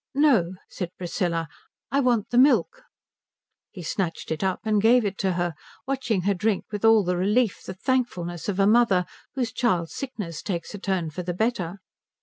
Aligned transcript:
"No," 0.15 0.53
said 0.67 0.89
Priscilla, 0.97 1.47
"I 1.91 1.99
want 1.99 2.31
the 2.31 2.39
milk." 2.39 2.85
He 3.69 3.83
snatched 3.83 4.31
it 4.31 4.43
up 4.43 4.59
and 4.63 4.81
gave 4.81 5.05
it 5.05 5.15
to 5.19 5.33
her, 5.33 5.53
watching 5.85 6.21
her 6.21 6.33
drink 6.33 6.65
with 6.71 6.83
all 6.83 7.03
the 7.03 7.15
relief, 7.17 7.61
the 7.63 7.75
thankfulness 7.75 8.49
of 8.49 8.59
a 8.59 8.65
mother 8.65 9.05
whose 9.35 9.51
child's 9.53 9.93
sickness 9.93 10.41
takes 10.41 10.73
a 10.73 10.79
turn 10.79 11.11
for 11.11 11.21
the 11.21 11.35
better. 11.35 11.77